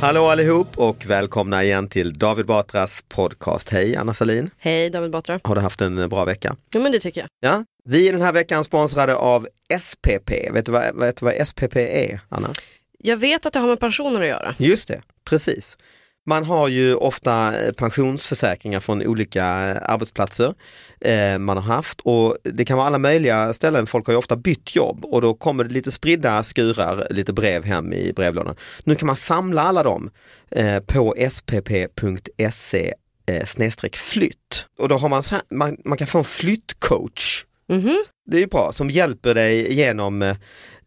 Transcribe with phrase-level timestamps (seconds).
[0.00, 3.70] Hallå allihop och välkomna igen till David Batras podcast.
[3.70, 4.50] Hej Anna Salin.
[4.58, 5.40] Hej David Batra.
[5.44, 6.56] Har du haft en bra vecka?
[6.74, 7.28] Jo men det tycker jag.
[7.40, 9.48] Ja, vi är den här veckan sponsrade av
[9.80, 10.30] SPP.
[10.52, 12.48] Vet du vad, vet du vad SPP är, Anna?
[12.98, 14.54] Jag vet att det har med pensioner att göra.
[14.58, 15.78] Just det, precis.
[16.26, 20.54] Man har ju ofta eh, pensionsförsäkringar från olika eh, arbetsplatser
[21.00, 23.86] eh, man har haft och det kan vara alla möjliga ställen.
[23.86, 27.64] Folk har ju ofta bytt jobb och då kommer det lite spridda skurar, lite brev
[27.64, 28.56] hem i brevlådan.
[28.84, 30.10] Nu kan man samla alla dem
[30.50, 32.94] eh, på spp.se
[33.26, 37.44] eh, snedstreck flytt och då har man, så här, man, man kan få en flyttcoach.
[37.68, 38.04] Mhm.
[38.26, 40.36] Det är ju bra, som hjälper dig genom eh,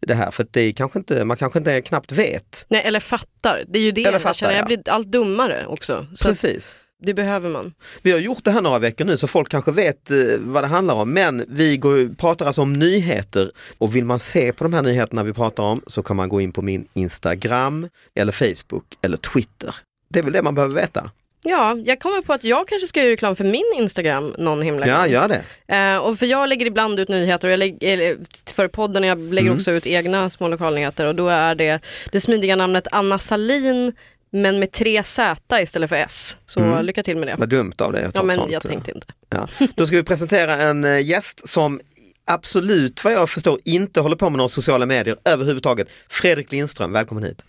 [0.00, 2.66] det här för det är kanske inte, man kanske inte knappt vet.
[2.68, 4.52] Nej eller fattar, det är ju det Eller jag fattar, känner.
[4.52, 4.58] ja.
[4.58, 6.06] Jag blir allt dummare också.
[6.22, 6.76] Precis.
[7.02, 7.72] det behöver man.
[8.02, 10.68] Vi har gjort det här några veckor nu så folk kanske vet eh, vad det
[10.68, 14.72] handlar om men vi går, pratar alltså om nyheter och vill man se på de
[14.72, 18.84] här nyheterna vi pratar om så kan man gå in på min Instagram eller Facebook
[19.02, 19.74] eller Twitter.
[20.08, 21.10] Det är väl det man behöver veta.
[21.42, 24.86] Ja, jag kommer på att jag kanske ska göra reklam för min Instagram någon himla
[24.86, 25.10] Ja, gång.
[25.12, 25.74] gör det.
[25.76, 28.16] Eh, och för jag lägger ibland ut nyheter och jag lägger, eller,
[28.54, 29.58] för podden och jag lägger Mm.
[29.58, 31.80] också ut egna små lokalnyheter och då är det
[32.12, 33.92] det smidiga namnet Anna Salin
[34.32, 36.36] men med tre Z istället för S.
[36.46, 37.34] Så lycka till med det.
[37.38, 39.06] Vad dumt av dig att ta Ja men sånt, jag eh, tänkte inte.
[39.30, 39.48] Ja.
[39.74, 41.80] Då ska vi presentera en eh, gäst som
[42.30, 45.88] absolut vad jag förstår inte håller på med några sociala medier överhuvudtaget.
[46.08, 47.42] Fredrik Lindström, välkommen hit.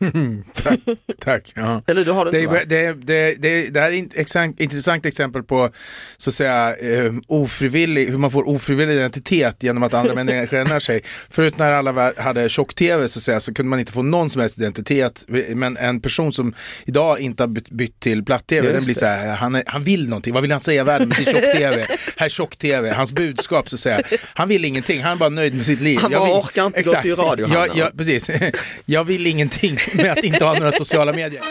[0.64, 0.80] Tack.
[1.19, 1.84] Tack ja.
[1.88, 2.59] Eller du har det Det, inte va?
[2.59, 5.70] är, det, det, det, det här är ett intressant exempel på
[6.18, 10.80] så att säga, eh, ofrivillig, hur man får ofrivillig identitet genom att andra människor ändrar
[10.80, 11.02] sig.
[11.30, 14.41] Förut när alla hade tjock-tv så, att säga, så kunde man inte få någon som
[14.41, 15.25] helst identitet.
[15.56, 16.53] Men en person som
[16.86, 20.34] idag inte har bytt, till platt-tv, den blir så här, han, är, han vill någonting.
[20.34, 21.86] Vad vill han säga världen med sin tjock-tv?
[22.18, 24.02] Här är tjock-tv, hans budskap så att säga.
[24.34, 26.00] Han vill ingenting, han är bara nöjd med sitt liv.
[26.02, 27.74] Han Jag bara vill- orkar inte gå till radio, Jag, ja.
[27.76, 28.30] jag, precis.
[28.86, 31.42] Jag vill ingenting med att inte ha några sociala medier.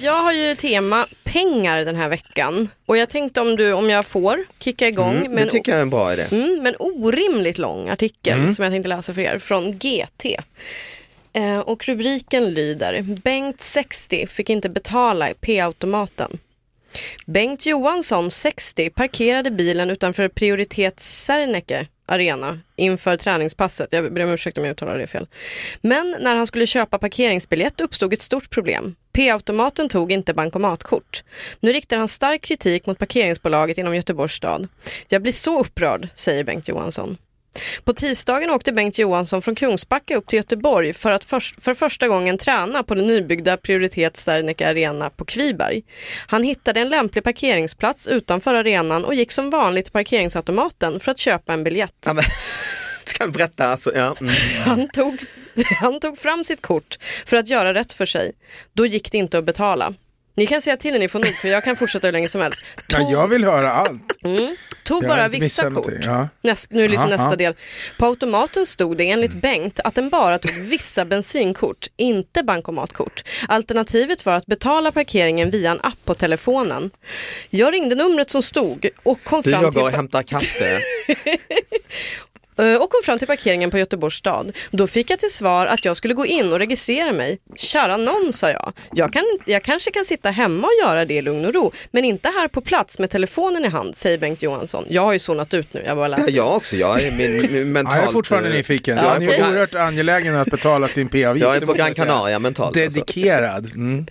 [0.00, 4.06] Jag har ju tema pengar den här veckan och jag tänkte om, du, om jag
[4.06, 6.24] får kicka igång Mm, det tycker jag är en bra idé.
[6.32, 10.24] mm, med en orimligt lång artikel som jag tänkte läsa för er från GT.
[11.32, 16.38] Eh, och rubriken lyder Bengt 60 fick inte betala i P-automaten.
[17.26, 23.88] Bengt Johansson, 60, parkerade bilen utanför prioritet Serneke arena inför träningspasset.
[23.92, 25.26] Jag ber om ursäkt om jag uttalar det fel.
[25.80, 28.94] Men när han skulle köpa parkeringsbiljett uppstod ett stort problem.
[29.12, 31.24] P-automaten tog inte bankomatkort.
[31.60, 34.68] Nu riktar han stark kritik mot parkeringsbolaget inom Göteborgs stad.
[35.08, 37.16] Jag blir så upprörd, säger Bengt Johansson.
[37.84, 42.08] På tisdagen åkte Bengt Johansson från Kungsbacka upp till Göteborg för att för, för första
[42.08, 45.82] gången träna på den nybyggda Prioritet Serneke Arena på Kviberg.
[46.26, 51.18] Han hittade en lämplig parkeringsplats utanför arenan och gick som vanligt till parkeringsautomaten för att
[51.18, 51.94] köpa en biljett.
[52.06, 52.24] Ja, men,
[53.04, 53.92] ska vi berätta alltså?
[53.94, 54.16] Ja.
[54.20, 54.34] Mm.
[54.64, 55.18] Han tog,
[55.80, 58.32] han tog fram sitt kort för att göra rätt för sig.
[58.72, 59.94] Då gick det inte att betala.
[60.34, 62.40] Ni kan säga till när ni får nog för jag kan fortsätta hur länge som
[62.40, 62.66] helst.
[62.88, 64.02] Ja, Tog, jag vill höra allt.
[64.84, 65.92] tog jag bara vissa kort.
[66.02, 66.28] ja.
[66.42, 67.36] Näst, nu är liksom Aha, nästa aha.
[67.36, 67.54] del.
[67.98, 73.22] På automaten stod det enligt Bengt att den bara tog vissa bensinkort, inte bankomatkort.
[73.48, 76.90] Alternativet var att betala parkeringen via en app på telefonen.
[77.50, 79.80] Jag ringde numret som stod och kom Du, fram jag till...
[79.80, 80.80] går och hämtar kaffe.
[82.58, 84.56] Eh, och kom fram till parkeringen på Göteborgs stad.
[84.70, 87.38] Då fick jag till svar att jag skulle gå in och registrera mig.
[87.56, 88.72] Kära någon, sa jag.
[88.94, 92.04] Jag, kan, jag kanske kan sitta hemma och göra det i lugn och ro, men
[92.04, 94.84] inte här på plats med telefonen i hand, säger Bengt Johansson.
[94.88, 96.32] Jag har ju zonat ut nu, jag bara Ja, läser.
[96.36, 97.94] jag också, jag är min, min mentalt...
[97.96, 98.96] Ja, jag är fortfarande eh, nyfiken.
[98.96, 101.46] jag är Han på är Gran- oerhört angelägen att betala sin p-avgift.
[101.46, 101.94] Jag är på Gran.
[101.94, 102.76] Canaria mentalt.
[102.76, 102.90] alltså.
[103.00, 103.66] Dedikerad.
[103.66, 104.06] Mm.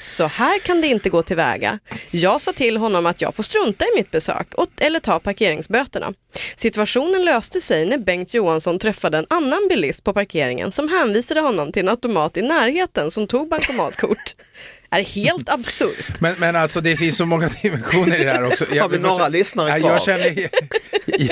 [0.00, 1.78] Så här kan det inte gå tillväga.
[2.10, 6.12] Jag sa till honom att jag får strunta i mitt besök och, eller ta parkeringsböterna.
[6.56, 11.72] Situationen löste sig när Bengt Johansson träffade en annan bilist på parkeringen som hänvisade honom
[11.72, 14.34] till en automat i närheten som tog bankomatkort.
[14.90, 16.20] är helt absurt.
[16.20, 18.64] Men, men alltså det finns så många dimensioner i det här också.
[18.80, 19.90] Har vi några lyssnare Ja, kvar?
[19.96, 20.48] Jag känner,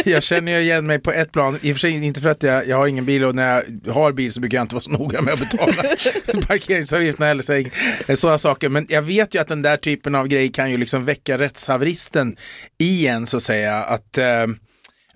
[0.08, 2.68] jag känner igen mig på ett plan, i och för sig inte för att jag,
[2.68, 4.90] jag har ingen bil och när jag har bil så brukar jag inte vara så
[4.90, 5.72] noga med att betala
[6.46, 8.68] parkeringsavgifterna eller så, sådana saker.
[8.68, 12.36] Men jag vet ju att den där typen av grej kan ju liksom väcka rättshaveristen
[12.78, 13.76] i en så att säga.
[13.76, 14.46] Att, eh,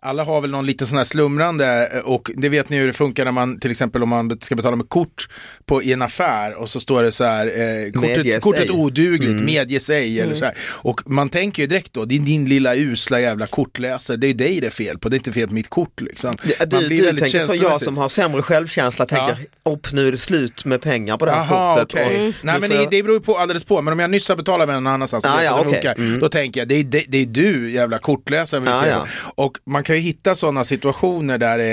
[0.09, 2.93] alla har väl någon liten sån här slumrande eh, och det vet ni hur det
[2.93, 5.29] funkar när man till exempel om man ska betala med kort
[5.67, 9.91] på, i en affär och så står det så här eh, kortet, kortet odugligt, medges
[9.91, 10.55] ej eller så här.
[10.75, 14.35] Och man tänker ju direkt då, det är din lilla usla jävla kortläsare, det är
[14.35, 16.37] dig det är fel på, det är inte fel på mitt kort liksom.
[16.45, 19.93] Ja, Man Du, blir du väldigt tänker så, jag som har sämre självkänsla tänker, upp
[19.93, 21.95] nu är det slut med pengar på det här Jaha, kortet.
[21.95, 22.29] okej.
[22.29, 24.29] och Nej men det, jag- det beror ju på alldeles på, men om jag nyss
[24.29, 25.73] har betalat med någon annanstans Ah, ja, okej.
[25.73, 28.63] funkar, då tänker jag det är, det, det är du jävla kortläsare.
[28.67, 29.07] Ah, ja.
[29.35, 31.65] Och man kan ju hitta sådana situationer där eh,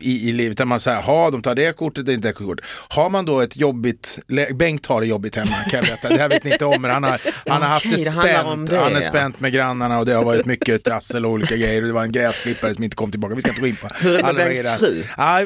[0.00, 2.66] i, i livet där man säger, ha de tar det kortet, är inte det kortet.
[2.88, 4.18] Har man då ett jobbigt,
[4.54, 6.90] Bengt har det jobbigt hemma kan jag berätta, det här vet ni inte om, men
[6.90, 7.20] han har,
[7.50, 9.02] han har haft det spänt, det, han är ja.
[9.02, 12.02] spänt med grannarna och det har varit mycket trassel och olika grejer och det var
[12.02, 14.32] en gräsklippare som inte kom tillbaka, vi ska inte gå in på Hur är det
[14.32, 15.02] med Bengts fru?
[15.16, 15.40] Ja,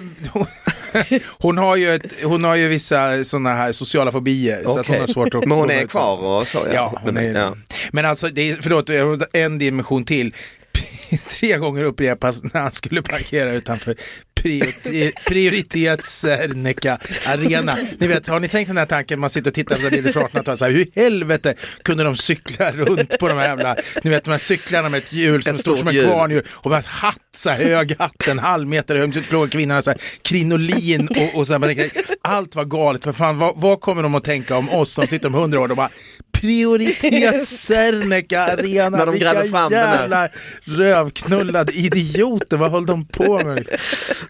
[1.39, 4.65] hon, har ju ett, hon har ju vissa sådana här sociala fobier.
[4.65, 6.59] Så att hon har svårt att Men hon är kvar och så?
[6.75, 7.55] Ja, hon är, ja.
[7.93, 8.91] Men alltså, det är, förlåt,
[9.33, 10.35] en dimension till.
[11.31, 13.95] Tre gånger upprepas när han skulle parkera utanför
[14.41, 17.77] priorite- prioritets-Serneka arena.
[17.99, 20.23] Ni vet, har ni tänkt den här tanken, man sitter och tittar på bilder från
[20.25, 24.11] 1800-talet, så här, hur i helvete kunde de cykla runt på de här jävla, ni
[24.11, 26.07] vet de här cyklarna med ett hjul som är Ett stort som en hjul.
[26.07, 29.59] kvarnhjul och med hatt, så här, hög hatt, en halv meter hög, så låg så
[29.59, 31.91] här, krinolin och, och så här, man tänker,
[32.23, 35.29] allt var galet, för fan, vad, vad kommer de att tänka om oss som sitter
[35.29, 35.69] om hundra år?
[35.69, 35.91] De bara,
[36.33, 39.99] prioritet-Serneka arena, När de gräver fram den där.
[39.99, 40.29] jävla
[40.69, 43.67] rövknullade idioter, vad höll de på med?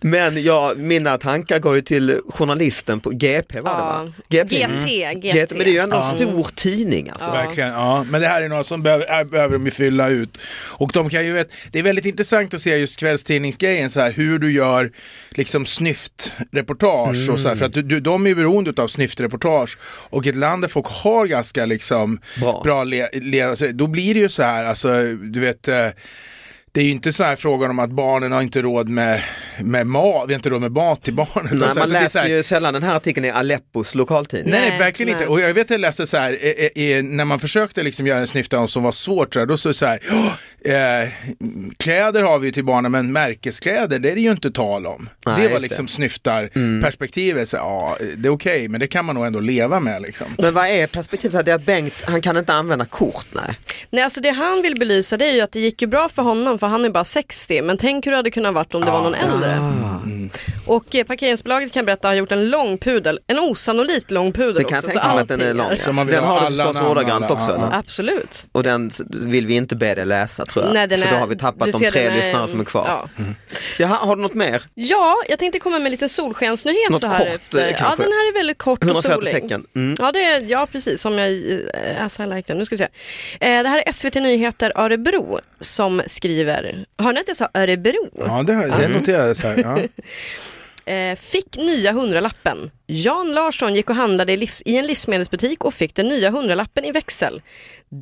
[0.00, 4.12] Men ja, mina tankar går ju till journalisten på GP var det va?
[4.28, 5.20] GT, Mm.
[5.20, 5.50] GT.
[5.50, 7.30] Men det är ju ändå en stor tidning alltså.
[7.30, 8.04] Verkligen, ja.
[8.10, 10.38] Men det här är något som behöver, behöver de ju fylla ut.
[10.72, 14.12] Och de kan ju, vet, det är väldigt intressant att se just kvällstidningsgrejen, så här,
[14.12, 14.90] hur du gör
[15.30, 19.78] liksom snyftreportage och så här, för att du, du, de är ju beroende av snyftreportage.
[19.82, 22.60] Och ett land där folk har ganska liksom Bra.
[22.64, 25.86] bra le, le, alltså, då blir det ju så här, alltså du vet eh,
[26.72, 29.22] det är ju inte så här frågan om att barnen har inte råd med,
[29.60, 31.44] med mat, vi har inte råd med mat till barnen.
[31.44, 33.94] Nej, Utan så här, man det läser här- ju sällan den här artikeln i Aleppos
[33.94, 34.50] lokaltidning.
[34.50, 35.20] Nej, Nej, verkligen nej.
[35.22, 35.32] inte.
[35.32, 38.18] Och jag vet att jag läste så här, eh, eh, när man försökte liksom göra
[38.20, 41.08] en snyfta som var svårt, då så så här, "Åh, eh,
[41.76, 45.08] kläder har vi ju till barnen, men märkeskläder, det är det ju inte tal om.
[45.26, 45.60] Nej, det var det.
[45.62, 50.02] liksom snyftarperspektivet, så, ja, det är okej, men det kan man nog ändå leva med
[50.02, 50.26] liksom.
[50.38, 51.44] Men vad är perspektivet?
[51.44, 53.58] Det är att Bengt, han kan inte använda kort, nej.
[53.90, 56.22] Nej, alltså det han vill belysa det är ju att det gick ju bra för
[56.22, 58.90] honom för han är bara 60 men tänk hur det hade kunnat varit om det
[58.90, 59.48] var någon äldre.
[60.66, 64.62] Och eh, parkeringsbolaget kan berätta har gjort en lång pudel, en osannolikt lång pudel Det
[64.64, 64.90] kan jag också.
[64.98, 65.76] tänka mig att den är lång.
[65.78, 67.78] Så man vill Den ha har du alla förstås namn, ordagrant alla- också ja, eller?
[67.78, 68.46] Absolut.
[68.52, 68.90] Och den
[69.26, 70.74] vill vi inte be dig läsa tror jag.
[70.74, 72.48] Nej, den För då är- har vi tappat du de ser, tre den är- lyssnare
[72.48, 72.84] som är kvar.
[73.16, 73.24] Ja.
[73.78, 74.62] Jaha, har du något mer?
[74.74, 77.58] ja, jag tänkte komma med lite solskensnyhet Något så här kort, efter.
[77.58, 78.02] eh, Ja, kanske?
[78.02, 79.32] den här är väldigt kort och 140 solig.
[79.34, 79.64] tecken.
[79.76, 79.96] Mm.
[80.00, 81.00] Ja, det är, ja, precis.
[81.00, 82.58] Som jag, äh, as I like them.
[82.58, 82.84] Nu ska vi se.
[83.40, 88.08] Eh, det här är SVT Nyheter Örebro som skriver, hör ni att jag sa Örebro?
[88.26, 89.58] Ja, det, det noterar jag så här.
[89.58, 89.78] Ja.
[90.88, 92.70] Eh, fick nya hundralappen.
[92.86, 96.84] Jan Larsson gick och handlade i, livs, i en livsmedelsbutik och fick den nya hundralappen
[96.84, 97.42] i växel.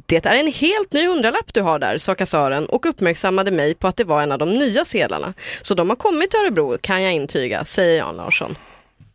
[0.06, 3.88] Det är en helt ny hundralapp du har där, sa kassören och uppmärksammade mig på
[3.88, 5.34] att det var en av de nya sedlarna.
[5.62, 8.56] Så de har kommit till Örebro kan jag intyga, säger Jan Larsson.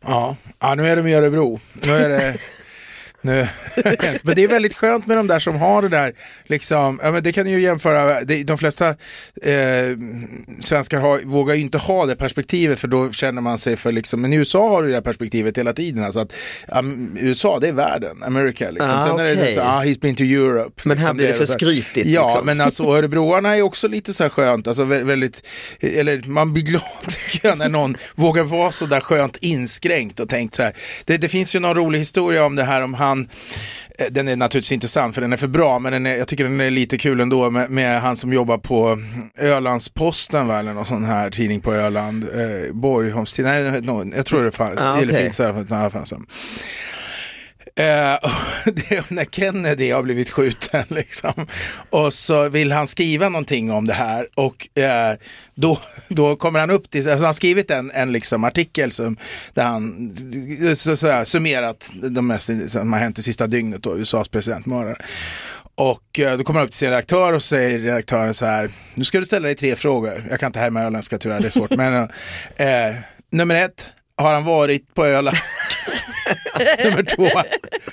[0.04, 0.36] Ja.
[0.58, 1.60] ja, nu är de i Örebro.
[1.72, 2.34] Nu är det
[3.24, 3.46] Nu.
[4.22, 6.12] men det är väldigt skönt med de där som har det där,
[6.44, 8.88] liksom, ja, men det kan ju jämföra, det, de flesta
[9.42, 9.96] eh,
[10.60, 14.20] svenskar har, vågar ju inte ha det perspektivet för då känner man sig för liksom,
[14.20, 16.32] men i USA har du det här perspektivet hela tiden, alltså att
[16.68, 18.90] um, USA det är världen, America liksom.
[18.90, 20.82] Ah, Sen är det så, ah, he's been to Europe.
[20.84, 21.52] Men här liksom, blir det är för här.
[21.54, 22.46] skrytigt, Ja, liksom.
[22.46, 25.42] men alltså örebroarna är också lite så här skönt, alltså vä- väldigt,
[25.80, 30.28] eller man blir glad tycker jag när någon vågar vara så där skönt inskränkt och
[30.28, 30.72] tänkt så här.
[31.04, 33.11] Det, det finns ju någon rolig historia om det här om han,
[33.98, 36.28] eh, den är naturligtvis inte sann för den är för bra, men den är, jag
[36.28, 38.98] tycker den är lite kul ändå med, med han som jobbar på
[39.38, 44.44] Ölandsposten va, eller någon sån här tidning på Öland, eh, Borgholms nej, no, jag tror
[44.44, 45.22] det fanns, Ah, eller okej.
[45.22, 46.18] finns nej, fanns det.
[47.74, 47.84] Eh,
[48.72, 51.46] det är när Kennedy har blivit skjuten liksom.
[51.90, 55.16] Och så vill han skriva någonting om det här och eh,
[55.54, 59.16] då, då kommer han upp till, alltså han har skrivit en, en liksom artikel som,
[59.54, 60.14] där han
[60.76, 64.96] så, så här, summerat de mest som har hänt det sista dygnet då, USAs presidentmördare.
[65.74, 69.04] Och eh, då kommer han upp till sin redaktör och säger redaktören så här, nu
[69.04, 70.24] ska du ställa dig tre frågor.
[70.30, 71.70] Jag kan inte härma öländska tyvärr, det är svårt.
[71.70, 71.94] men
[72.56, 72.96] eh,
[73.30, 73.86] nummer ett,
[74.16, 75.36] har han varit på Öland?
[76.84, 77.28] nummer två,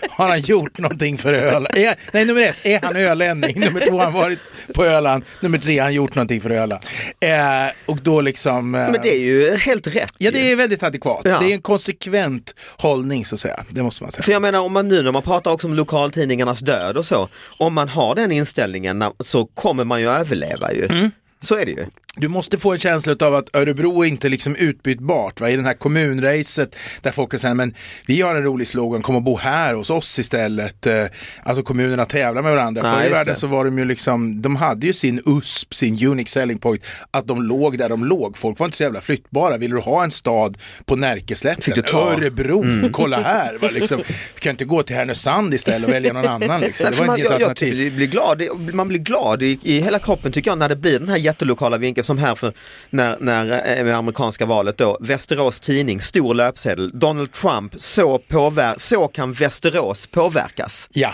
[0.09, 1.67] har han gjort någonting för Öland?
[1.75, 3.59] Är, nej, nummer ett, är han ölänning?
[3.59, 4.39] Nummer två, har han varit
[4.73, 5.23] på Öland?
[5.39, 6.83] Nummer tre, har han gjort någonting för Öland?
[7.19, 8.75] Eh, och då liksom...
[8.75, 10.13] Eh, Men det är ju helt rätt.
[10.17, 11.21] Ja, det är väldigt adekvat.
[11.23, 11.39] Ja.
[11.39, 13.63] Det är en konsekvent hållning så att säga.
[13.69, 14.23] Det måste man säga.
[14.23, 17.29] För jag menar om man nu när man pratar också om lokaltidningarnas död och så,
[17.57, 20.85] om man har den inställningen så kommer man ju överleva ju.
[20.85, 21.11] Mm.
[21.41, 21.85] Så är det ju.
[22.19, 25.41] Du måste få en känsla av att Örebro är inte liksom utbytbart.
[25.41, 25.49] Va?
[25.49, 27.73] I den här kommunracet där folk säger men
[28.07, 30.85] vi har en rolig slogan, kom och bo här hos oss istället.
[30.87, 31.05] Eh,
[31.43, 32.81] Alltså kommunerna tävlar med varandra.
[32.81, 36.29] Förr i världen så var de ju liksom, de hade ju sin USP, sin unique
[36.29, 38.37] selling point, att de låg där de låg.
[38.37, 39.57] Folk var inte så jävla flyttbara.
[39.57, 41.61] Vill du ha en stad på Närkeslätten?
[41.61, 42.07] Fick du ta.
[42.09, 42.21] Mm.
[42.21, 43.57] Örebro, kolla här.
[43.61, 43.69] Va?
[43.71, 43.97] Liksom,
[44.35, 46.61] du kan inte gå till Härnösand istället och välja någon annan.
[46.61, 46.87] Liksom.
[46.91, 47.73] Det var man, inte ett jag, jag alternativ.
[47.73, 50.99] blir- blir glad, man blir glad i, i hela kroppen tycker jag när det blir
[50.99, 52.53] den här jättelokala vinkeln som här för
[52.89, 58.75] när, när eh, med amerikanska valet då, Västerås Tidning, stor löpsedel, Donald Trump, så, påver-
[58.77, 60.87] så kan Västerås påverkas.
[60.91, 61.13] Ja,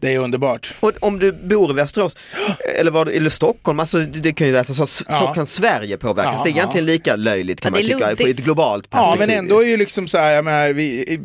[0.00, 0.74] det är underbart.
[0.80, 2.16] Och om du bor i Västerås
[2.78, 5.34] eller, var, eller Stockholm, alltså, det, kan ju läsa så, så Ja.
[5.34, 6.34] kan Sverige påverkas.
[6.36, 8.44] Ja, det är egentligen lika löjligt kan Ja, man det är tycka på ett luddigt.
[8.44, 9.28] globalt Ja, perspektiv.
[9.28, 11.20] men ändå är ju liksom så här, menar, vi,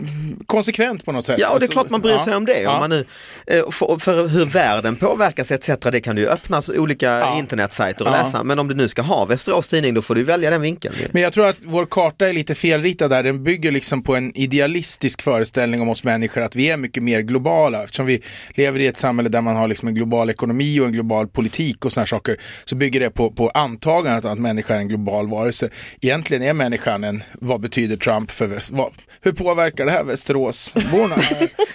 [0.45, 1.39] konsekvent på något sätt.
[1.39, 2.23] Ja, och det är Alltså, klart man bryr ja.
[2.25, 2.61] sig om det.
[2.61, 2.73] Ja.
[2.73, 3.05] Om man nu,
[3.47, 5.69] eh, för, för hur världen påverkas etc.
[5.91, 7.39] Det kan du ju öppnas olika Ja.
[7.39, 8.23] internetsajter och Ja.
[8.23, 8.43] läsa.
[8.43, 10.95] Men om du nu ska ha Västerås Tidning då får du välja den vinkeln.
[11.11, 13.23] Men jag tror att vår karta är lite felritad där.
[13.23, 17.19] Den bygger liksom på en idealistisk föreställning om oss människor att vi är mycket mer
[17.21, 17.83] globala.
[17.83, 18.21] Eftersom vi
[18.65, 21.85] lever i ett samhälle där man har liksom en global ekonomi och en global politik
[21.85, 25.69] och sådana saker så bygger det på, på antagandet att människan är en global varelse.
[26.01, 28.91] Egentligen är människan en, vad betyder Trump för väst, vad,
[29.21, 31.15] hur påverkar det här Västeråsborna?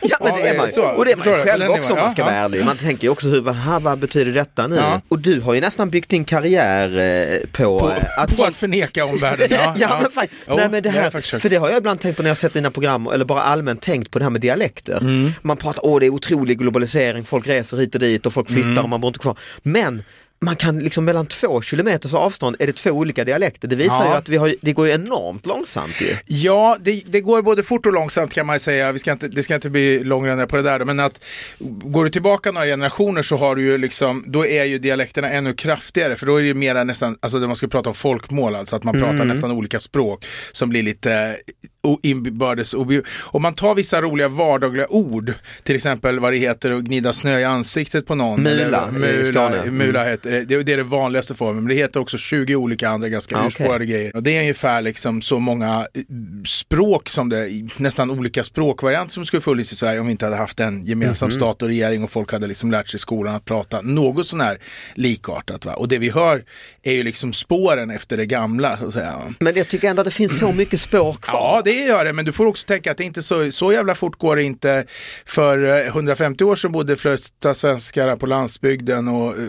[0.02, 0.72] Ja men det är man ju.
[0.72, 0.82] så.
[0.82, 2.64] Och det är man ju själv också om man ska vara ärlig.
[2.64, 4.76] Man tänker ju också hur, vad, vad betyder detta nu?
[4.76, 5.00] Ja.
[5.08, 8.56] Och du har ju nästan byggt din karriär eh, på, På, eh, på folk- att
[8.56, 9.48] förneka omvärlden.
[9.50, 11.42] Ja, Ja, men fan, Jo, nej, men det här, försökt.
[11.42, 13.82] för det har jag ibland tänkt på när jag sett dina program eller bara allmänt
[13.82, 14.98] tänkt på det här med dialekter.
[15.00, 15.30] Mm.
[15.42, 18.70] Man pratar, åh det är otrolig globalisering, folk reser hit och dit och folk flyttar
[18.70, 18.82] Mm.
[18.84, 19.38] och man bor inte kvar.
[19.62, 20.02] Men
[20.44, 23.68] man kan liksom mellan två kilometers avstånd är det två olika dialekter.
[23.68, 24.10] Det visar Ja.
[24.10, 26.14] ju att vi har, det går enormt långsamt ju.
[26.36, 28.92] Ja, det, det går både fort och långsamt kan man säga.
[28.92, 30.78] Vi ska inte, det ska inte bli långrandigt på det där.
[30.78, 31.24] då, Men att
[31.58, 35.54] går du tillbaka några generationer så har du ju liksom, då är ju dialekterna ännu
[35.54, 36.16] kraftigare.
[36.16, 38.84] För då är det ju mera nästan, alltså man ska prata om folkmål, alltså att
[38.84, 39.08] man Mm.
[39.10, 41.36] pratar nästan olika språk som blir lite
[41.82, 42.74] o- inbördes
[43.20, 45.32] Om man tar vissa roliga vardagliga ord,
[45.62, 48.42] till exempel vad det heter att gnida snö i ansiktet på någon.
[48.42, 49.56] Mula eller, i Skåne.
[49.58, 49.76] Mm.
[49.76, 50.44] mula heter det.
[50.44, 50.62] det.
[50.62, 53.46] Det är den vanligaste formen, men det heter också 20 olika andra ganska Ah, okej.
[53.46, 54.16] urspårade grejer.
[54.16, 56.02] Och det är ungefär liksom så många eh,
[56.46, 60.36] språk som det, nästan olika språkvarianter som skulle funnits i Sverige om vi inte hade
[60.36, 61.36] haft en gemensam Mhm.
[61.36, 64.40] stat och regering och folk hade liksom lärt sig i skolan att prata något sån
[64.40, 64.58] här
[64.94, 65.64] likartat.
[65.64, 65.74] Va?
[65.74, 66.44] Och det vi hör
[66.82, 68.76] är ju liksom spåren efter det gamla.
[68.76, 69.14] Så att säga.
[69.38, 71.34] Men jag tycker ändå att det finns så mycket spår kvar.
[71.34, 73.94] Ja, det gör det, men du får också tänka att det inte så, så jävla
[73.94, 74.84] fort går det inte.
[75.26, 79.44] För eh, 150 år så bodde flesta svenskar på landsbygden och eh,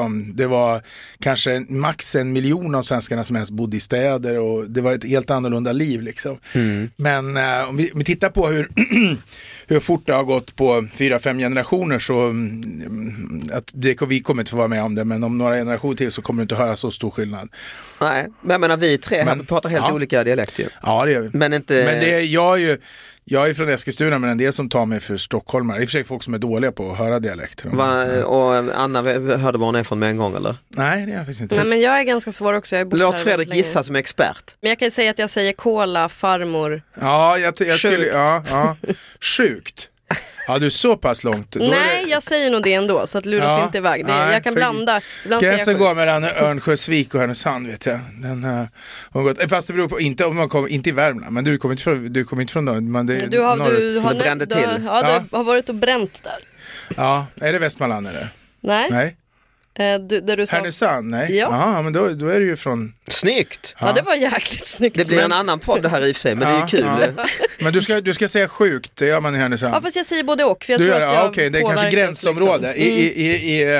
[0.00, 0.82] liksom, det var
[1.20, 5.04] kanske max en miljon av svenskarna som ens bodde i städer och det var ett
[5.04, 6.02] helt annorlunda liv.
[6.02, 6.38] Liksom.
[6.96, 8.68] Men eh, om, vi, om vi tittar på hur,
[9.70, 14.42] hur fort det har gått på fyra, fem generationer så mm, att det, vi kommer
[14.42, 16.54] inte få vara med om det, men om några generationer till så kommer du inte
[16.54, 17.48] höra så stor skillnad.
[18.00, 19.94] Nej, men jag menar vi tre här Men- pratar helt ja.
[19.94, 20.68] olika dialekter ju.
[20.82, 21.30] Ja, det gör vi.
[21.32, 21.74] Men inte...
[21.74, 22.78] Men det är, jag, är ju,
[23.24, 25.82] jag är från Eskilstuna men en del som tar mig för stockholmare.
[25.82, 27.68] I och för sig folk som är dåliga på att höra dialekter.
[27.68, 29.02] Va, och Anna
[29.36, 30.54] hörde var hon är från med en gång eller?
[30.68, 31.54] Nej, det är jag faktiskt inte.
[31.54, 32.76] Nej men jag är ganska svår också.
[32.76, 33.60] Jag här Låt Fredrik länge.
[33.62, 34.56] gissa som expert.
[34.60, 36.82] Men jag kan ju säga att jag säger kola, farmor.
[37.00, 38.76] Ja, jag, jag skulle, ja, ja.
[39.20, 39.59] Sjukt.
[39.60, 39.88] Sjukt.
[40.48, 41.50] Ja, du så pass långt.
[41.50, 44.06] Då Nej, det- jag säger nog det ändå så att luras Ja, inte iväg.
[44.06, 45.00] Det, nej, jag kan blanda.
[45.24, 48.00] Ibland Gränsen går mellan Örnsköldsvik och Härnösand vet jag.
[48.22, 48.66] Den, uh,
[49.10, 51.58] har gått, fast det beror på, inte om man kommer, inte i Värmland, men du
[51.58, 52.92] kommer inte från, du kommer inte från dem.
[52.92, 54.58] Men det Du har, norr- du har, du till.
[54.84, 55.22] ja, Ja.
[55.30, 56.38] du har varit och bränt där.
[56.96, 58.28] Ja, är det Västmanland eller?
[58.60, 59.16] Nej, Nej?
[59.80, 60.56] Eh, du, där du sa...
[60.56, 61.10] Härnösand?
[61.10, 61.36] Nej?
[61.36, 61.48] Ja.
[61.50, 62.92] Jaha, men då, då är du ju från...
[63.08, 63.74] Snyggt!
[63.80, 64.96] Ja, det var jäkligt snyggt.
[64.98, 66.66] Det blir en annan podd det här i och för sig, men det är ju
[66.66, 67.12] kul.
[67.16, 67.24] Ja.
[67.60, 69.74] Men du ska, du ska säga sjukt, det gör man i Härnösand.
[69.74, 70.64] Ja, fast jag säger både och.
[70.64, 71.14] För jag du tror gör att det?
[71.14, 72.72] jag Ja, Okej, det är kanske gränsområde.
[72.74, 72.86] liksom.
[72.86, 73.74] I, i, i, i,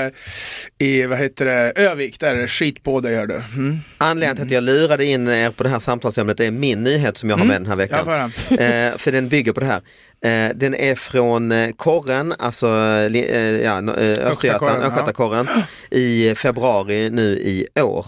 [0.79, 3.35] eh, i, vad heter det, Övik, där är det skit på dig gör du.
[3.55, 3.77] Mm.
[3.99, 7.19] Anledningen till att jag lurade in er på det här samtalsämnet det är min nyhet
[7.19, 7.89] som jag har med den här Mm.
[7.91, 8.59] Ja, veckan.
[8.91, 9.81] eh, för den bygger på det här.
[10.25, 12.67] Eh, den är från eh, Korren, alltså
[13.09, 14.87] li- eh, ja, eh, Östergötland, ja.
[14.87, 15.47] Östgötakorren
[15.91, 18.07] i februari nu i år.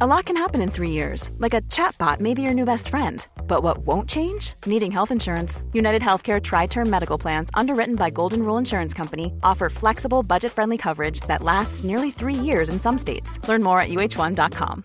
[0.00, 2.88] A lot can happen in three years, like a chatbot may be your new best
[2.88, 3.26] friend.
[3.46, 4.54] But what won't change?
[4.66, 5.62] Needing health insurance.
[5.72, 10.52] United Healthcare Tri Term Medical Plans, underwritten by Golden Rule Insurance Company, offer flexible, budget
[10.52, 13.38] friendly coverage that lasts nearly three years in some states.
[13.48, 14.84] Learn more at uh1.com.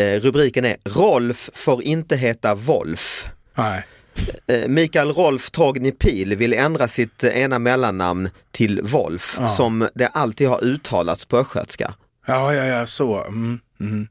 [0.00, 3.28] Eh, rubriken är Rolf får inte heta Wolf.
[3.54, 3.86] Nej.
[4.46, 10.06] Eh, Mikael Rolf Torgny Pil vill ändra sitt eh, ena mellannamn till Wolf som det
[10.06, 11.94] alltid har uttalats på östgötska.
[12.26, 13.24] Ja, ja, ja, så.
[13.24, 13.58] Mm.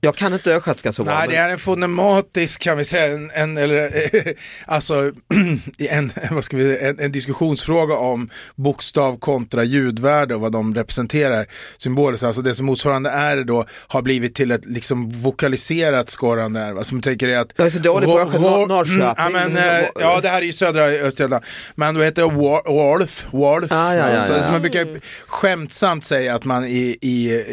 [0.02, 1.14] Jag kan inte östgötska så bra.
[1.14, 3.92] Nej, det är en fonematisk kan vi säga, en, en, eller,
[4.66, 5.12] alltså,
[5.90, 10.76] en, vad ska vi, säga, en, en diskussionsfråga om bokstav kontra ljudvärde och vad de
[10.76, 11.46] representerar
[11.78, 12.24] symboliskt.
[12.24, 16.84] Alltså det som motsvarande är då har blivit till ett liksom vokaliserat skorrande är.
[16.84, 17.54] Som tänker är att...
[17.56, 19.36] Jag är så dålig på Norrköping.
[19.36, 21.46] Mm, ja, eh, ja, det här är ju södra Östergötland.
[21.76, 22.34] Men då heter det
[22.72, 23.28] Wolf.
[23.32, 23.72] Wolf.
[23.72, 24.44] Ah, ja, ja, Så, ja.
[24.44, 24.88] så man brukar
[25.28, 27.44] skämtsamt säga att man i, i,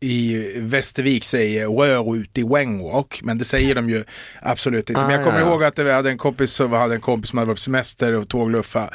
[0.00, 4.04] i Västervik säger were ute i Wengwalk, men det säger de ju
[4.42, 5.00] absolut inte.
[5.02, 7.38] Men jag Ah, kommer ihåg att vi hade en kompis som hade en kompis som
[7.38, 8.90] hade varit på semester och tågluffa.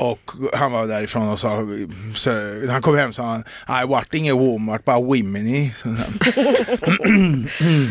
[0.00, 1.66] Och han var därifrån och sa,
[2.14, 2.30] så,
[2.68, 3.22] han kom hem sa
[3.66, 5.74] han, I vart ingen Walmart, bara women i.
[5.82, 5.88] Så,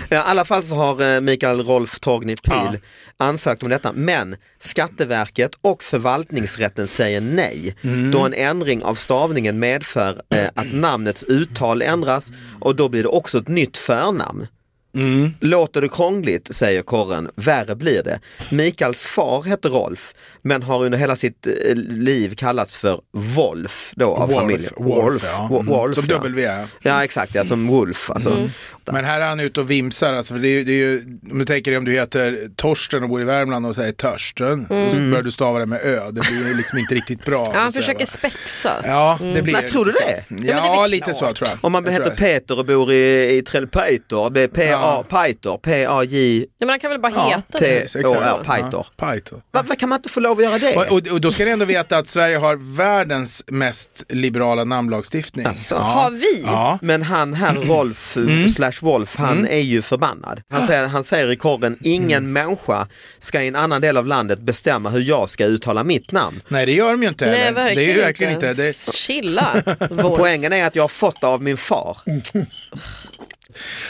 [0.09, 2.53] Ja, I alla fall så har eh, Mikael Rolf Torgny Pil
[3.19, 3.25] Ja.
[3.27, 8.11] ansökt om detta men Skatteverket och förvaltningsrätten säger nej Mm.
[8.11, 13.09] då en ändring av stavningen medför eh, att namnets uttal ändras och då blir det
[13.09, 14.47] också ett nytt förnamn.
[14.95, 15.31] Mm.
[15.39, 18.19] Låter det krångligt, säger korren, värre blir det.
[18.51, 24.05] Mikaels far hette Rolf, men har under hela sitt eh, liv kallats för Wolf då
[24.15, 24.71] av Wolf, familjen.
[24.77, 25.47] Wolf, ja.
[25.51, 25.65] Wo- Mm.
[25.65, 26.15] Wolf, Som ja.
[26.17, 26.65] W, ja.
[26.81, 28.09] Ja exakt, ja, som Wolf.
[28.09, 28.49] Alltså.
[28.91, 31.39] Men här är han ute och vimsar, alltså, för det är, det är ju, om
[31.39, 34.75] du tänker dig om du heter Torsten och bor i Värmland och säger Törsten, då
[35.09, 37.43] börjar du stava det med Ö, det blir ju liksom inte riktigt bra.
[37.53, 38.71] Ja, han säga, försöker spexa.
[38.85, 40.23] Ja, det blir Men tror du det?
[40.29, 41.57] det är Ja, väl lite så tror jag.
[41.61, 42.15] Om man Jag heter det.
[42.15, 45.17] Peter och bor i, i Trellpeiter, det är P-A, Ja.
[45.17, 47.93] Peiter, P-A-J, Ja, men han kan väl bara Ja, heta T- det.
[48.45, 48.71] Peiter.
[48.71, 49.41] Ja, Peiter.
[49.51, 50.75] Varför kan man inte få lov att göra det?
[50.75, 55.45] Och, och, och då ska ni ändå veta att Sverige har världens mest liberala namnlagstiftning.
[55.45, 55.75] Alltså.
[55.75, 56.43] Har vi?
[56.45, 56.79] Ja.
[56.81, 58.49] Men han här Rolf Mm.
[58.49, 60.41] slash Wolf, han är ju förbannad.
[60.49, 62.33] Han säger, han säger i korren, ingen Mm.
[62.33, 62.87] människa
[63.19, 66.41] ska i en annan del av landet bestämma hur jag ska uttala mitt namn.
[66.47, 67.51] Nej, det gör de ju inte Nej, heller.
[67.63, 68.53] verkligen, det är ju verkligen inte.
[68.53, 69.63] Det, Chilla.
[69.89, 70.17] Wolf.
[70.17, 71.97] Poängen är att jag har fått det av min far.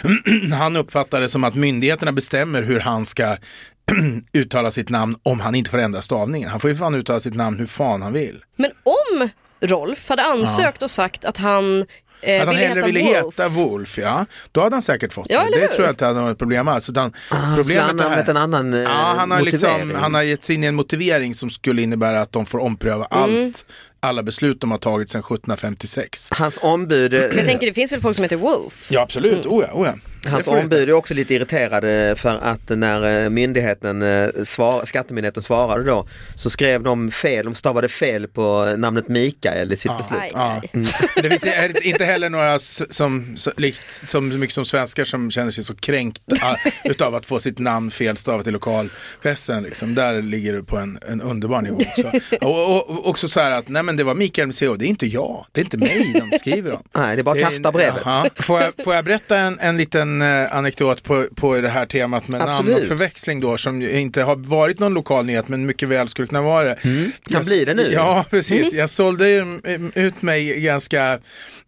[0.53, 3.37] han uppfattar det som att myndigheterna bestämmer hur han ska
[4.33, 6.49] uttala sitt namn om han inte får ändra stavningen.
[6.49, 8.43] Han får ju fan uttala sitt namn hur fan han vill.
[8.55, 9.29] Men om
[9.61, 11.85] Rolf hade ansökt och sagt att han
[12.21, 13.39] eh, Att han ville hellre ville Wolf.
[13.39, 14.25] heta Wolf, ja.
[14.51, 15.59] Då hade han säkert fått Ja, det.
[15.61, 16.89] Det tror jag inte hade varit ett problem alls.
[16.89, 18.29] Utan Skulle problemet han här.
[18.29, 19.77] en annan eh, Ja, han har, motivering?
[19.87, 22.59] liksom, han har gett sig in i en motivering som skulle innebära att de får
[22.59, 23.23] ompröva Mm.
[23.47, 23.65] allt,
[24.07, 26.27] alla beslut de har tagit sedan 1756.
[26.31, 28.87] Hans ombud, eh, Jag tänker det finns väl folk som heter Wolf?
[28.91, 29.45] Ja, absolut.
[29.45, 29.93] Oh ja, oh ja.
[30.29, 35.83] Hans ombud är också lite irriterade för att när eh, myndigheten, eh, svar, skattemyndigheten svarade
[35.83, 40.19] då så skrev de fel, de stavade fel på namnet Mikael i sitt beslut.
[40.21, 40.69] Aj, aj.
[40.73, 40.87] Men
[41.21, 41.45] Det finns
[41.85, 46.57] inte heller några som, så, likt, som mycket som svenskar som känner sig så kränkta
[46.83, 49.63] utav att få sitt namn felstavat i lokalpressen.
[49.63, 49.95] Liksom.
[49.95, 52.11] Där ligger du på en, en underbar nivå också.
[52.41, 54.85] Och, och, och också så här att nej men men det var Mikael MCH, det
[54.85, 56.83] är inte jag, det är inte mig de skriver om.
[56.97, 58.01] Nej, det är bara att kasta brevet.
[58.05, 58.29] Jaha.
[58.35, 62.27] Får, jag, får jag berätta en, en liten eh, anekdot på, på det här temat
[62.27, 62.71] med Absolut.
[62.71, 66.27] namn och förväxling då, som inte har varit någon lokal nyhet, men mycket väl skulle
[66.27, 66.75] kunna vara det.
[66.81, 67.89] kan Jag- bli det nu.
[67.93, 68.73] Ja, precis.
[68.73, 71.19] Jag sålde mm, ut mig ganska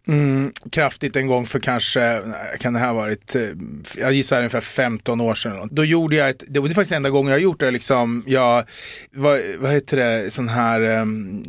[0.08, 3.42] mm, kraftigt en gång för kanske, nej, kan det här varit, eh,
[3.98, 5.68] jag gissar ungefär 15 år sedan.
[5.72, 8.64] Då gjorde jag ett, det var faktiskt enda gången jag gjort det, liksom, jag,
[9.12, 11.42] vad, vad heter det, sån här um,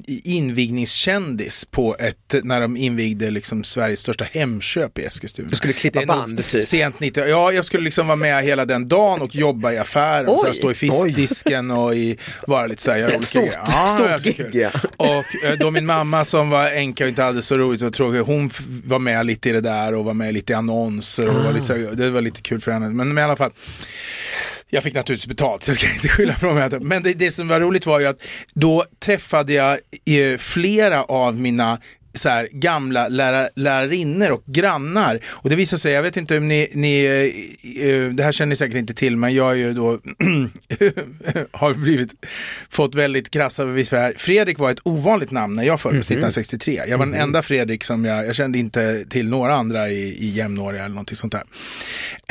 [0.61, 5.49] invigningskändis på ett, när de invigde liksom Sveriges största Hemköp i Eskilstuna.
[5.49, 6.65] Du skulle klippa band, typ.
[6.65, 10.25] Sent 90, ja jag skulle liksom vara med hela den dagen och jobba i affären,
[10.25, 10.41] så Oj.
[10.45, 13.59] här, stå i fiskdisken och i, vara lite så här, göra olika Stort- grejer.
[13.65, 14.69] Ja, stort gig, ja.
[14.97, 18.25] Och eh, då min mamma som var änka och inte hade så roligt och tråkigt,
[18.27, 18.51] hon
[18.85, 21.73] var med lite i det där och var med lite i annonser och var lite,
[21.73, 22.89] det var lite kul för henne.
[22.89, 23.51] Men, men i alla fall,
[24.73, 26.69] jag fick naturligtvis betalt så jag ska inte skylla på mig.
[26.79, 28.21] Men det, det som var roligt var ju att
[28.53, 31.79] då träffade jag eh, flera av mina
[32.13, 35.19] så här, gamla lärar, lärarinnor och grannar.
[35.25, 38.49] Och det visar sig, jag vet inte om ni, ni eh, eh, det här känner
[38.49, 39.91] ni säkert inte till, men jag är ju då
[41.51, 42.11] har blivit,
[42.69, 44.13] fått väldigt krassa bevis för det här.
[44.17, 46.81] Fredrik var ett ovanligt namn när jag föddes 1963.
[46.87, 50.29] Jag var den enda Fredrik som jag, jag kände inte till några andra i, i
[50.29, 51.43] jämnåriga eller någonting sånt där.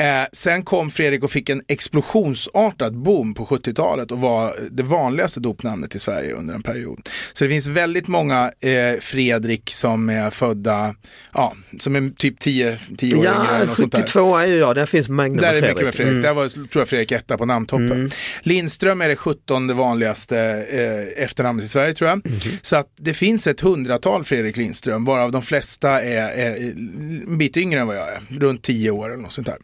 [0.01, 5.39] Eh, sen kom Fredrik och fick en explosionsartad boom på 70-talet och var det vanligaste
[5.39, 7.09] dopnamnet i Sverige under en period.
[7.33, 10.95] Så det finns väldigt många eh, Fredrik som är födda,
[11.33, 13.99] ja, som är typ 10, 10 år yngre Ja, sånt där.
[14.01, 15.69] 72 är ju jag, där finns Magnum Där är Fredrik.
[15.69, 16.11] mycket med Fredrik.
[16.11, 16.23] Mm.
[16.23, 18.09] Där var, tror jag Fredrik etta på namntoppen.
[18.41, 20.37] Lindström är det 17 vanligaste
[20.69, 22.17] eh, efternamnet i Sverige tror jag.
[22.25, 22.39] Mhm.
[22.61, 27.57] Så att det finns ett hundratal Fredrik Lindström, varav de flesta är, är en bit
[27.57, 28.19] yngre än vad jag är.
[28.39, 29.57] Runt 10 år eller något sånt där.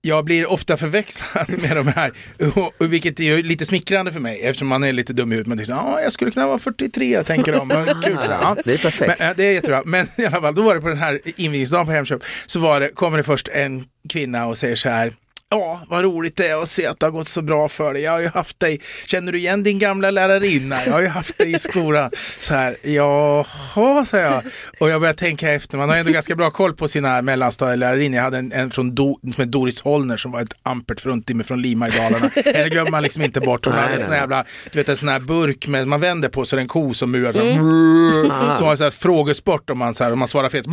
[0.00, 2.12] Jag blir ofta förväxlad med de här,
[2.54, 5.48] och- vilket är lite smickrande för mig eftersom man är lite dum i huvudet.
[5.48, 7.68] Man tänker "Ja, jag skulle kunna vara 43 tänker de.
[7.68, 8.56] Men, kul, ja.
[8.64, 9.18] Det är perfekt.
[9.18, 9.82] Men, det är jättebra.
[9.84, 12.80] Men i alla fall, då var det på den här invigningsdagen på Hemköp, så var
[12.80, 15.12] det, kommer det först en kvinna och säger så här,
[15.50, 18.02] Ja, vad roligt det är att se att det har gått så bra för dig.
[18.02, 20.84] Jag har ju haft dig, känner du igen din gamla lärarinna?
[20.86, 22.10] Jag har ju haft dig i skolan.
[22.38, 24.42] Så här, jaha, säger jag.
[24.80, 28.16] Och jag börjar tänka efter, man har ändå ganska bra koll på sina mellanstadielärarinnor.
[28.16, 31.44] Jag hade en, en från Do, som heter Doris Holner som var ett ampert fruntimmer
[31.44, 32.30] från Lima i Dalarna.
[32.44, 33.64] Henne glömmer man liksom inte bort.
[33.64, 36.28] Hon hade en sån här jävla, du vet en sån här burk med, man vänder
[36.28, 39.70] på så är det en ko som murar så här, Som var så här frågesport
[39.70, 40.70] om man, så här, om man svarar fel så,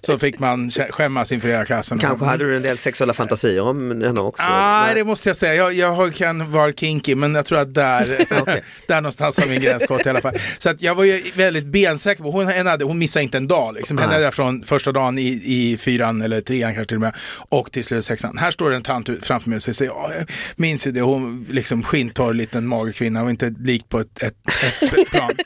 [0.00, 1.98] så fick man kä- skämmas inför hela klassen.
[1.98, 4.44] Kanske hade du en del sexuella fantasier om henne också?
[4.48, 5.54] Nej, det måste jag säga.
[5.54, 8.26] Jag, jag kan vara kinky, men jag tror att där,
[8.86, 10.38] där någonstans har min gräns gått i alla fall.
[10.58, 13.74] Så att jag var ju väldigt bensäker på, hon, hade, hon missade inte en dag.
[13.74, 13.98] Liksom.
[13.98, 17.14] Henne jag från första dagen i, i fyran eller trean kanske till och med,
[17.48, 18.38] och till slut sexan.
[18.38, 20.26] Här står det en tant framför mig och säger, ja, jag
[20.56, 24.36] minns ju det, hon liksom skintorr liten magekvinna och inte likt på ett, ett,
[24.82, 25.30] ett plan.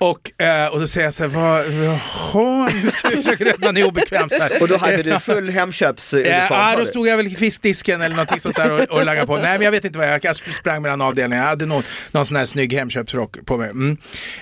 [0.00, 3.66] Och, eh, och då säger jag så här, vad, jaha, nu ska vi försöka rätta
[3.66, 4.62] man är obekväm så här.
[4.62, 6.58] Och då hade du full Hemköpsuniform?
[6.60, 9.36] Ja, var då stod jag väl fiskdisken eller någonting sånt där och, och laggade på.
[9.36, 11.44] Nej, men jag vet inte vad jag, jag sprang mellan avdelningarna.
[11.44, 13.70] Jag hade någon, någon sån här snygg Hemköpsrock på mig.
[13.70, 13.96] Mm.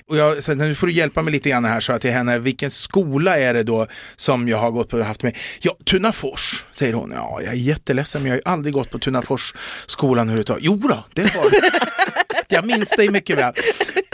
[0.07, 2.38] Och jag sa, nu får du hjälpa mig lite grann här, så jag till henne.
[2.38, 5.37] Vilken skola är det då som jag har gått på och haft med?
[5.61, 7.12] Ja, Tunafors, säger hon.
[7.14, 9.55] Ja, jag är jätteledsen, men jag har ju aldrig gått på Tunafors
[9.87, 10.64] skolan överhuvudtaget.
[10.64, 11.53] Jo då, det har jag.
[12.50, 13.54] Jag minns dig mycket väl.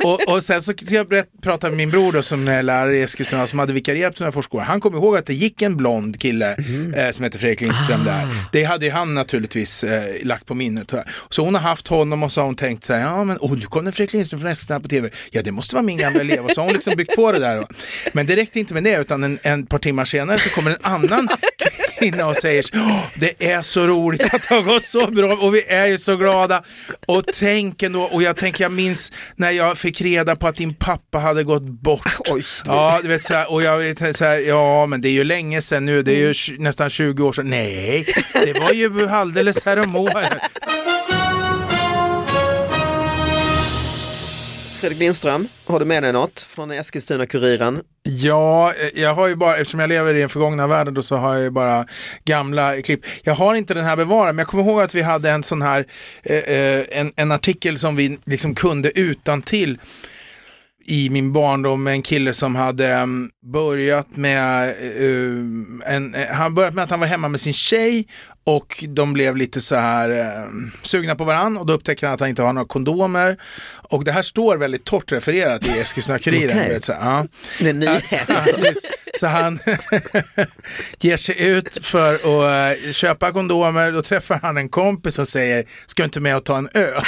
[0.05, 3.47] Och, och sen så jag pratade med min bror då, som är lärare i Eskilstuna
[3.47, 4.67] som hade vikarierat på den här forskningen.
[4.67, 6.57] Han kom ihåg att det gick en blond kille
[6.97, 8.27] eh, som heter Fredrik Lindström där.
[8.53, 10.95] Det hade ju han naturligtvis eh, lagt på minnet.
[11.29, 13.59] Så hon har haft honom och så har hon tänkt så här, ja men oh,
[13.59, 15.11] nu kom det Fredrik Lindström från Eskilstuna på tv.
[15.31, 16.45] Ja det måste vara min gamla elev.
[16.45, 17.57] Och så har hon liksom byggt på det där.
[17.57, 17.67] Då.
[18.13, 20.77] Men det räckte inte med det utan en, en par timmar senare så kommer en
[20.83, 21.29] annan
[21.99, 25.55] kvinna och säger "Åh, det är så roligt att det har gått så bra och
[25.55, 26.63] vi är ju så glada.
[27.07, 30.75] Och tänk ändå, och jag tänker jag minns när jag fick reda på att din
[30.75, 32.17] pappa hade gått bort.
[32.31, 35.13] Oj, Ja, du vet så här, och jag vet så här, ja men det är
[35.13, 37.51] ju länge sedan nu, det är ju tj- nästan 20 år sedan.
[37.51, 38.05] Nej,
[38.45, 40.37] det var ju alldeles häromåret.
[44.77, 47.81] Fredrik Lindström, har du med dig något från Eskilstuna-Kuriren?
[48.03, 51.35] Ja, jag har ju bara, eftersom jag lever i den förgångna världen då så har
[51.35, 51.87] jag ju bara
[52.25, 53.01] gamla klipp.
[53.23, 55.63] Jag har inte den här bevarad, men jag kommer ihåg att vi hade en sån
[55.63, 55.85] här,
[56.23, 59.79] eh, eh, en, en artikel som vi liksom kunde utan till
[60.87, 65.45] i min barndom med en kille som hade mm, börjat med, uh,
[65.87, 68.07] en, han börjat med att han var hemma med sin tjej
[68.47, 70.51] och de blev lite så här eh,
[70.83, 73.37] sugna på varandra och då upptäcker han att han inte har några kondomer.
[73.89, 76.69] Och det här står väldigt torrt refererat i Eskilstuna-Kuriren.
[76.69, 77.27] Vet, så ja.
[77.59, 78.89] Det är en nyhet Ja, alltså.
[79.15, 79.59] Så han
[81.01, 83.93] ger sig ut för att eh, köpa kondomer.
[83.93, 87.03] Då träffar han en kompis som säger, ska du inte med och ta en öl?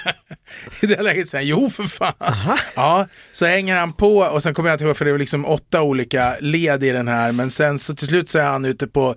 [0.80, 2.58] I det läget säger han, jo för fan.
[2.76, 5.46] Ja, så hänger han på och sen kommer jag inte ihåg för det var liksom
[5.46, 7.32] åtta olika led i den här.
[7.32, 9.16] Men sen så till slut så är han ute på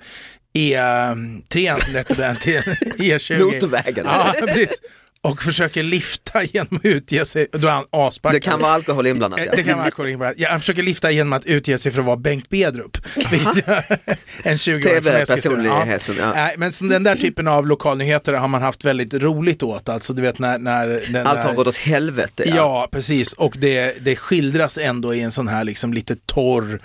[0.54, 2.62] E3 som det hette den till
[2.98, 3.44] E20.
[3.44, 4.06] Motorvägen.
[4.06, 4.82] Ja, precis.
[5.24, 8.36] Och försöker lifta genom att utge sig, då är han aspackad.
[8.36, 9.40] Det kan vara alkohol inblandat.
[9.40, 9.52] Eh, Ja.
[9.56, 10.40] Det kan vara alkohol inblandat.
[10.40, 12.98] Ja, han försöker lifta genom att utge sig för att vara Bengt Bedrup.
[14.44, 15.88] en 20-årig från Eskilstuna.
[16.36, 16.52] Ja.
[16.58, 19.90] Men så den där typen av lokalnyheter har man haft väldigt roligt åt.
[19.90, 20.58] Alltså du vet när...
[20.58, 21.44] när Allt där...
[21.44, 22.44] har gått åt helvete.
[22.56, 23.34] Ja, precis.
[23.34, 26.80] Och det, det skildras ändå i en sån här liksom lite torr,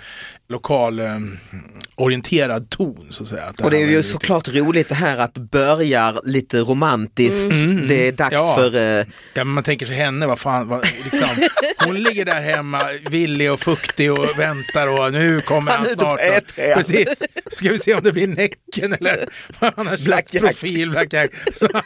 [0.49, 3.07] lokalorienterad ton.
[3.09, 3.43] Så att säga.
[3.45, 7.49] Att Och det är ju såklart roligt det här att börjar lite romantiskt.
[7.87, 8.41] Det är dags.
[8.43, 8.55] Ja.
[8.55, 11.47] för eh, Ja, man tänker sig henne, vad fan, vad, liksom,
[11.85, 16.01] hon ligger där hemma, villig och fuktig och väntar och nu kommer Han han på
[16.01, 16.19] snart.
[16.19, 16.71] E3.
[16.71, 19.25] Och, precis, ska vi se om det blir Näcken eller
[19.59, 20.43] vad han har Black Jack.
[20.43, 21.31] profil, Black Jack.
[21.53, 21.83] Så han,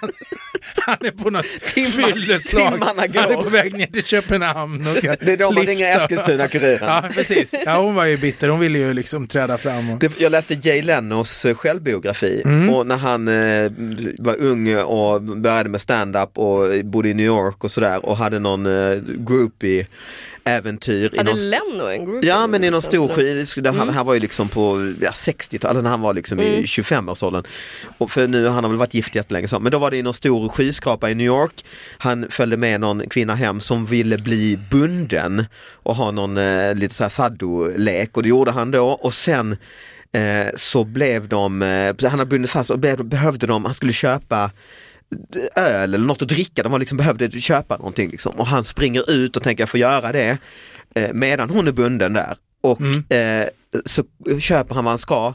[0.75, 4.87] han är på något fylleslag, han är på väg ner till Köpenhamn.
[4.87, 5.97] Och ska Det är då man ringer.
[5.97, 6.79] Eskilstuna-Kuriren.
[6.87, 7.55] Ja, precis.
[7.65, 9.89] Ja, hon var ju bitter, hon ville ju liksom träda fram.
[9.89, 9.99] Och...
[9.99, 12.69] Det, jag läste Jay Lennos eh, självbiografi Mm.
[12.69, 13.71] och när han eh,
[14.19, 18.39] var ung och började med stand-up och bodde i New York och sådär och hade
[18.39, 19.87] någon eh, groupie
[20.45, 21.11] äventyr.
[21.17, 22.25] Hade någon, Lenno en group?
[22.25, 23.45] Ja men i någon stor Mm.
[23.45, 27.43] skid, här, här var ju liksom på ja, 60-talet, när han var liksom i 25-årsåldern.
[27.97, 30.01] Och för nu, han har väl varit gift jättelänge så, men då var det i
[30.01, 31.65] någon stor skyskrapa i New York.
[31.97, 36.93] Han följde med någon kvinna hem som ville bli bunden och ha någon eh, lite
[36.95, 39.51] så här saddo-lek och det gjorde han då och sen
[40.11, 43.93] eh, så blev de, eh, han hade bundit fast och be- behövde de, han skulle
[43.93, 44.51] köpa
[45.55, 48.35] öl eller något att dricka, de liksom behövde köpa någonting liksom.
[48.39, 50.37] och han springer ut och tänker jag får göra det
[50.95, 53.47] eh, medan hon är bunden där och eh,
[53.85, 54.03] så
[54.39, 55.33] köper han vad han ska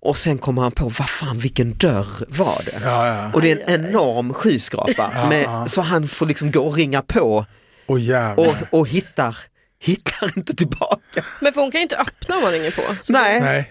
[0.00, 2.80] och sen kommer han på, vad fan vilken dörr var det?
[2.84, 3.30] Ja, ja.
[3.34, 7.46] Och det är en enorm skyskrapa med, så han får liksom gå och ringa på
[7.98, 8.48] jävlar.
[8.48, 9.36] och, och hittar,
[9.82, 11.24] hittar inte tillbaka.
[11.40, 12.82] Men för hon kan ju inte öppna om man ringer på.
[13.02, 13.68] Så Nej, Nej.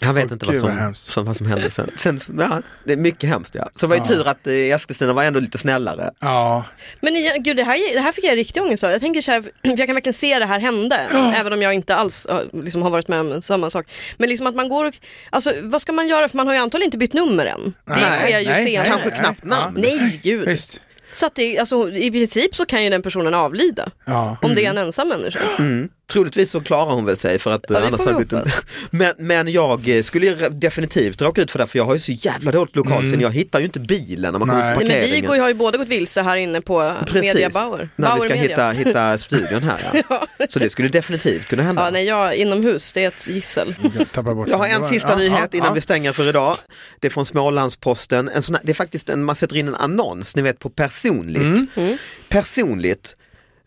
[0.00, 1.90] Han vet Åh, inte vad som, som, vad som hände sen.
[1.96, 3.68] sen ja, det är mycket hemskt ja.
[3.74, 6.10] Så det var ju tur att eh, Eskilstuna var ändå lite snällare.
[6.20, 6.64] Ja,
[7.00, 8.90] Men gud, det, här, det här fick jag riktig ångest av.
[8.90, 10.98] Jag tänker så här, jag kan verkligen se det här hända,
[11.34, 13.86] även om jag inte alls ja, liksom, har varit med om samma sak.
[14.16, 14.98] Men liksom att man går och,
[15.30, 16.28] alltså vad ska man göra?
[16.28, 17.74] För man har ju antagligen inte bytt nummer än.
[17.86, 18.88] Det Nej, sker ju nej, senare.
[18.88, 19.58] Kanske nej, knappt nej.
[19.58, 19.80] namn.
[19.80, 20.48] Nej, gud.
[20.48, 20.80] visst.
[21.12, 23.90] Så att det, alltså, i princip så kan ju den personen avlida.
[24.04, 24.36] Ja.
[24.42, 25.40] Om det är en ensam människa.
[25.58, 25.88] Mm.
[26.12, 28.62] Troligtvis så klarar hon väl sig för att Ja, det annars vi hade det hoppas.
[28.90, 32.00] men, men jag eh, skulle ju definitivt råka ut för det för jag har ju
[32.00, 33.22] så jävla dåligt lokalsinne.
[33.22, 34.74] Jag hittar ju inte bilen när man kommer Nej.
[34.74, 35.40] på Nej, men vi parkeringen.
[35.40, 37.88] har ju båda gått vilse här inne på Media Bauer.
[37.96, 38.70] när vi Bauer ska Media.
[38.72, 40.02] hitta, hitta studion här.
[40.08, 40.26] Ja.
[40.48, 41.84] Så det skulle definitivt kunna hända.
[41.84, 43.74] Ja, nej, jag inomhus, det är ett gissel.
[44.14, 45.74] Jag Jag har en sista ja, nyhet ja, innan ja.
[45.74, 46.56] vi stänger för idag.
[47.00, 48.28] Det är från Smålandsposten.
[48.28, 50.70] En sån här, det är faktiskt en, man sätter in en annons, ni vet på
[50.70, 51.76] personligt.
[51.76, 51.98] Mm.
[52.28, 53.16] Personligt,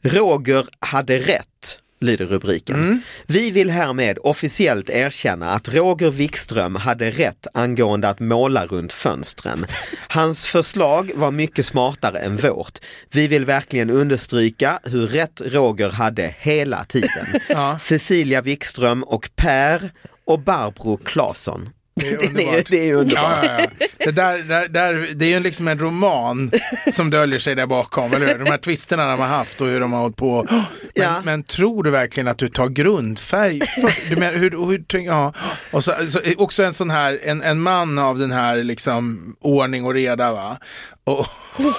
[0.04, 1.81] Roger hade rätt.
[2.02, 2.76] Lyder rubriken.
[2.76, 3.02] Mm.
[3.28, 9.66] Vi vill härmed officiellt erkänna att Roger Wikström hade rätt angående att måla runt fönstren.
[10.10, 12.80] Hans förslag var mycket smartare än vårt.
[13.12, 17.28] Vi vill verkligen understryka hur rätt Roger hade hela tiden.
[17.50, 17.80] Ja.
[17.80, 19.92] Cecilia Wikström och Per
[20.26, 21.70] och Barbro Claesson.
[21.96, 22.66] Det är Det är, underbart.
[22.70, 23.44] det är ju underbart.
[23.46, 23.88] Ja, ja, ja.
[24.06, 26.52] Det, där, där, där, det är ju liksom en roman
[26.92, 28.40] som döljer sig där bakom, eller hur?
[28.46, 30.46] De här twisterna de har haft och hur de har hållit på.
[30.50, 31.22] Men, Ja.
[31.26, 33.60] men tror du verkligen att du tar grundfärg?
[33.66, 35.34] För, du menar, hur, hur, ja.
[35.72, 39.86] Och så, så, också en sån här, en, en man av den här liksom ordning
[39.86, 40.58] och reda va?
[41.04, 41.20] Och,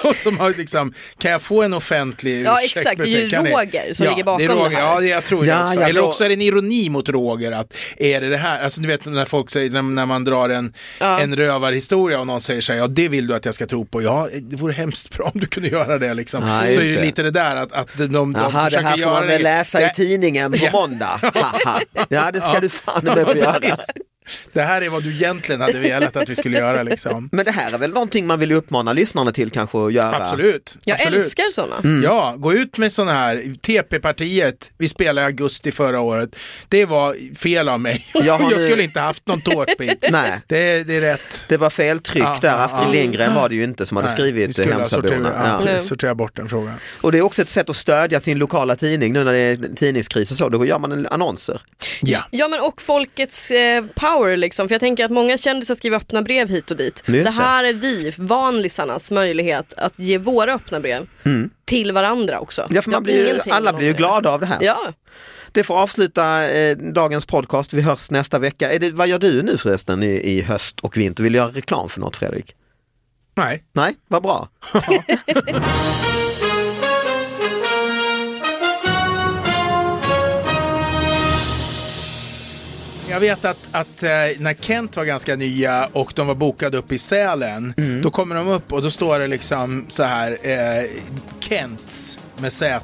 [0.03, 2.77] och som har liksom, kan jag få en offentlig Ja, ursäkt?
[2.77, 2.97] exakt.
[3.03, 4.69] Det är ju Kan ni- Roger som ja, ligger bakom det, Roger.
[4.69, 4.93] det här.
[4.93, 5.79] Ja, det jag tror Ja, jag också.
[5.81, 8.81] ja, Eller också är det en ironi mot Roger att är det det här, alltså
[8.81, 11.19] du vet när folk säger, när, när man drar en, Ja.
[11.19, 13.85] en rövarhistoria och någon säger så här, ja det vill du att jag ska tro
[13.85, 16.47] på, ja det vore hemskt bra om du kunde göra det liksom.
[16.47, 17.01] Ja, så är det det.
[17.01, 19.27] lite det där att, att de, de, de Jaha, det försöker här får göra man
[19.27, 20.71] väl det- läsa i det- tidningen på Ja.
[20.71, 21.19] måndag.
[22.09, 23.53] Ja, det ska du fan med få göra.
[24.53, 27.29] Det här är vad du egentligen hade velat att vi skulle göra liksom.
[27.31, 30.15] Men det här är väl någonting man vill uppmana lyssnarna till kanske att göra?
[30.25, 30.77] Absolut.
[30.83, 31.19] Jag absolut.
[31.25, 32.01] älskar sådana.
[32.03, 33.53] Ja, gå ut med sådana här.
[33.61, 36.35] TP-partiet, vi spelade i augusti förra året.
[36.67, 38.05] Det var fel av mig.
[38.13, 40.05] Jag Jag, har nu- skulle inte haft någon tårtbit.
[40.11, 40.39] Nej.
[40.47, 41.45] Det, är- det är rätt.
[41.49, 42.91] Det var fel tryck Ja, där, Astrid ja.
[42.91, 45.61] Lindgren var det ju inte som hade Nej, vi skrivit skulle Hemsaborna.
[45.75, 46.73] ja, sortera bort den frågan.
[47.01, 49.75] Och det är också ett sätt att stödja sin lokala tidning nu när det är
[49.75, 51.61] tidningskris och så, då gör man annonser.
[52.01, 52.19] Ja.
[52.31, 54.67] Ja men och Folkets eh, power liksom.
[54.67, 57.03] För jag tänker att många kändisar skriver öppna brev hit och dit.
[57.05, 61.07] Just Det här är vi, vanlisarnas möjlighet att ge våra öppna brev
[61.65, 62.61] till varandra också.
[62.61, 62.75] Mm.
[62.75, 64.57] Ja, för Det man blir ju, alla blir ju glada av det här.
[64.61, 64.93] Ja,
[65.51, 67.73] Det får avsluta eh, dagens podcast.
[67.73, 68.71] Vi hörs nästa vecka.
[68.71, 71.23] Är det, vad gör du nu förresten i, i höst och vinter?
[71.23, 72.55] Vill du göra reklam för något Fredrik?
[73.35, 73.63] Nej.
[73.73, 74.49] Nej, vad bra.
[83.13, 86.91] Jag vet att, att eh, när Kent var ganska nya och de var bokade upp
[86.91, 88.01] i Sälen, Mm.
[88.01, 90.83] då kommer de upp och då står det liksom så här eh,
[91.39, 92.79] Kents med Z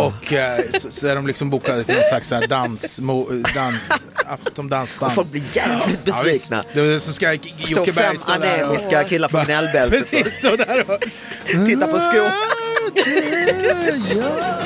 [0.00, 4.06] och eh, så, så är de liksom bokade till någon slags här dans, mo, dans,
[4.54, 5.12] som dansband.
[5.12, 6.62] Folk blir jävligt Ja, besvikna.
[6.74, 8.46] Då- så ska Jocke Berg stå där och...
[8.60, 11.00] anemiska killar från gnällbältet och Precis, stå där och...
[11.66, 12.30] titta på skor.